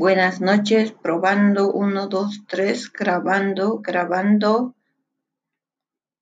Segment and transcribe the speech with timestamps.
[0.00, 4.74] Buenas noches, probando, uno, dos, tres, grabando, grabando.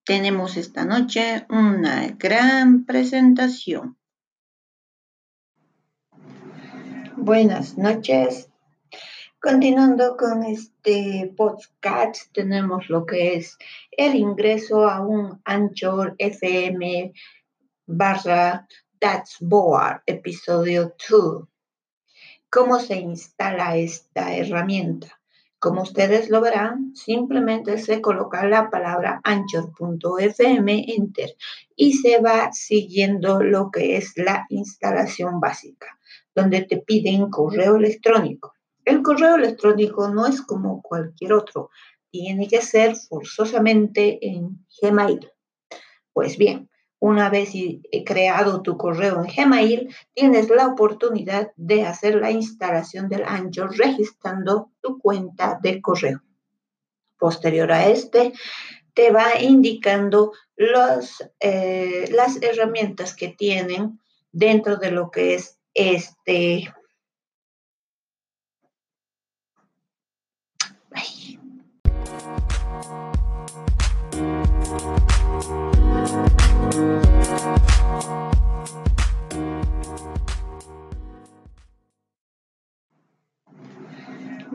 [0.04, 3.96] Tenemos esta noche una gran presentación.
[7.16, 8.50] Buenas noches.
[9.40, 13.56] Continuando con este podcast, tenemos lo que es
[13.92, 17.12] el ingreso a un Anchor FM
[17.86, 18.66] barra
[18.98, 21.48] That's Board, episodio 2.
[22.50, 25.20] ¿Cómo se instala esta herramienta?
[25.58, 31.36] Como ustedes lo verán, simplemente se coloca la palabra anchor.fm, enter,
[31.76, 35.98] y se va siguiendo lo que es la instalación básica,
[36.34, 38.54] donde te piden correo electrónico.
[38.82, 41.68] El correo electrónico no es como cualquier otro,
[42.10, 45.30] tiene que ser forzosamente en Gmail.
[46.14, 46.70] Pues bien,
[47.00, 47.50] una vez
[48.04, 54.72] creado tu correo en Gmail, tienes la oportunidad de hacer la instalación del Anchor registrando
[54.80, 56.22] tu cuenta de correo.
[57.18, 58.32] Posterior a este,
[58.94, 64.00] te va indicando los, eh, las herramientas que tienen
[64.32, 66.72] dentro de lo que es este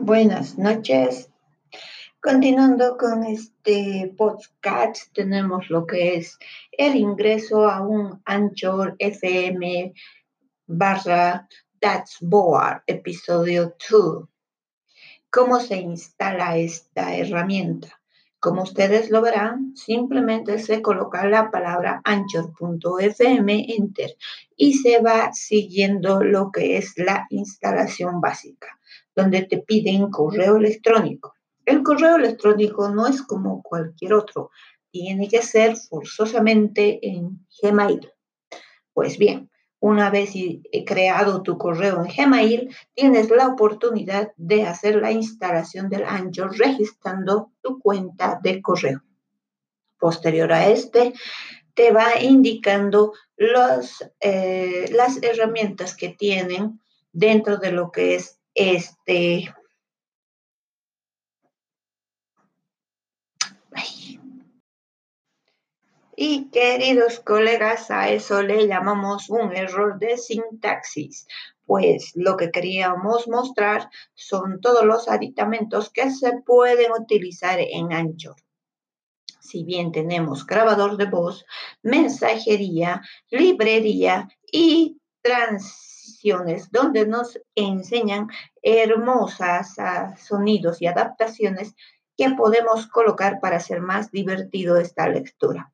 [0.06, 1.30] Buenas noches.
[2.20, 6.38] Continuando con este podcast, tenemos lo que es
[6.72, 9.94] el ingreso a un Anchor FM
[10.66, 11.48] barra
[11.80, 14.28] That's Board, episodio 2.
[15.30, 17.98] ¿Cómo se instala esta herramienta?
[18.38, 24.10] Como ustedes lo verán, simplemente se coloca la palabra anchor.fm, enter,
[24.54, 28.78] y se va siguiendo lo que es la instalación básica,
[29.14, 31.34] donde te piden correo electrónico.
[31.64, 34.50] El correo electrónico no es como cualquier otro,
[34.90, 38.12] tiene que ser forzosamente en Gmail.
[38.92, 39.50] Pues bien,
[39.80, 40.32] una vez
[40.86, 47.52] creado tu correo en Gmail, tienes la oportunidad de hacer la instalación del Anchor registrando
[47.60, 49.02] tu cuenta de correo.
[49.98, 51.12] Posterior a este,
[51.74, 53.12] te va indicando
[54.20, 56.80] eh, las herramientas que tienen
[57.12, 59.52] dentro de lo que es este
[66.16, 71.26] Y queridos colegas, a eso le llamamos un error de sintaxis,
[71.66, 78.36] pues lo que queríamos mostrar son todos los aditamentos que se pueden utilizar en Anchor.
[79.40, 81.44] Si bien tenemos grabador de voz,
[81.82, 85.00] mensajería, librería y
[86.70, 88.28] donde nos enseñan
[88.62, 91.74] hermosas ah, sonidos y adaptaciones
[92.16, 95.72] que podemos colocar para hacer más divertido esta lectura.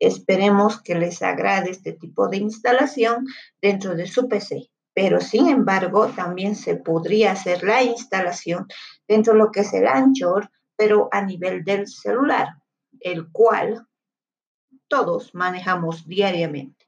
[0.00, 3.26] Esperemos que les agrade este tipo de instalación
[3.62, 4.70] dentro de su PC.
[4.94, 8.66] Pero sin embargo, también se podría hacer la instalación
[9.08, 12.48] dentro de lo que es el Anchor, pero a nivel del celular,
[13.00, 13.86] el cual
[14.88, 16.83] todos manejamos diariamente,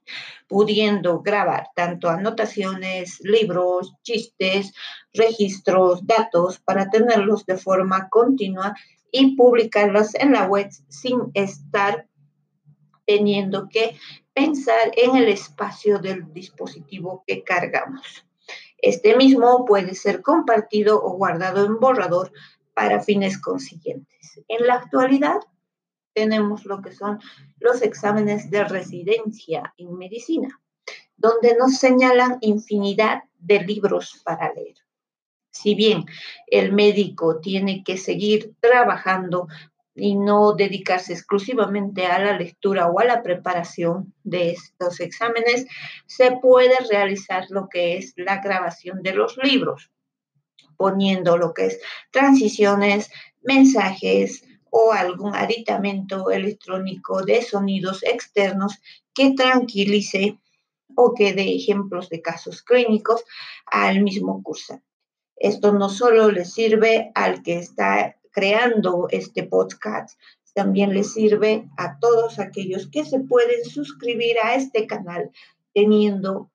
[0.47, 4.73] pudiendo grabar tanto anotaciones, libros, chistes,
[5.13, 8.75] registros, datos para tenerlos de forma continua
[9.11, 12.07] y publicarlos en la web sin estar
[13.05, 13.97] teniendo que
[14.33, 18.25] pensar en el espacio del dispositivo que cargamos.
[18.79, 22.31] Este mismo puede ser compartido o guardado en borrador
[22.73, 24.39] para fines consiguientes.
[24.47, 25.39] En la actualidad
[26.17, 27.19] tenemos lo que son
[27.59, 30.59] los exámenes de residencia en medicina,
[31.15, 34.77] donde nos señalan infinidad de libros para leer.
[35.51, 36.05] Si bien
[36.47, 39.47] el médico tiene que seguir trabajando
[39.93, 45.67] y no dedicarse exclusivamente a la lectura o a la preparación de estos exámenes,
[46.07, 49.91] se puede realizar lo que es la grabación de los libros,
[50.77, 51.79] poniendo lo que es
[52.09, 53.11] transiciones,
[53.43, 58.79] mensajes o algún aditamento electrónico de sonidos externos
[59.13, 60.39] que tranquilice
[60.95, 63.23] o que dé ejemplos de casos clínicos
[63.65, 64.85] al mismo cursante.
[65.35, 70.17] Esto no solo le sirve al que está creando este podcast
[70.57, 75.29] también le sirve a todos aquellos que se pueden suscribir a este canal
[75.71, 76.49] teniendo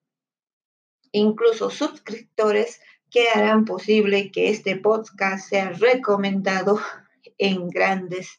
[1.12, 2.80] incluso suscriptores
[3.12, 6.80] que harán posible que este podcast sea recomendado
[7.38, 8.38] en grandes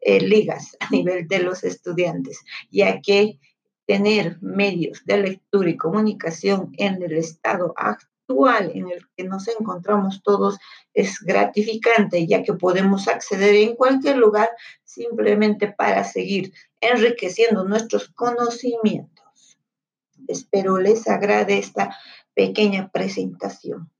[0.00, 2.40] eh, ligas a nivel de los estudiantes,
[2.70, 3.38] ya que
[3.86, 8.04] tener medios de lectura y comunicación en el estado actual
[8.74, 10.58] en el que nos encontramos todos
[10.94, 14.48] es gratificante, ya que podemos acceder en cualquier lugar
[14.84, 19.58] simplemente para seguir enriqueciendo nuestros conocimientos.
[20.26, 21.96] Espero les agrade esta
[22.34, 23.90] pequeña presentación.